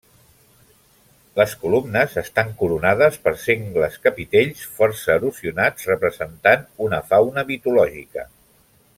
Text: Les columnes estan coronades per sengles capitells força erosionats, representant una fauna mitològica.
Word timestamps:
Les 1.39 1.51
columnes 1.65 2.15
estan 2.21 2.47
coronades 2.61 3.19
per 3.27 3.33
sengles 3.43 3.99
capitells 4.07 4.63
força 4.79 5.11
erosionats, 5.21 5.85
representant 5.91 6.65
una 6.87 7.03
fauna 7.11 7.45
mitològica. 7.51 8.25